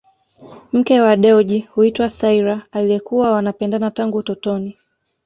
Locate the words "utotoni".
4.17-4.77